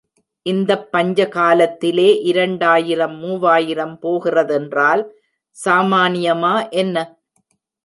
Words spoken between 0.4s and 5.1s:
இந்தப் பஞ்சகாலத்திலே இரண்டாயிரம் மூவாயிரம் போகிறதென்றால்